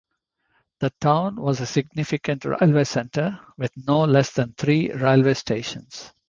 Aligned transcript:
The 0.79 0.89
town 0.99 1.35
was 1.35 1.61
a 1.61 1.67
significant 1.67 2.43
railway 2.43 2.85
centre, 2.85 3.39
with 3.55 3.71
no 3.85 3.99
less 4.05 4.31
than 4.31 4.53
three 4.53 4.91
railway 4.91 5.35
stations. 5.35 6.11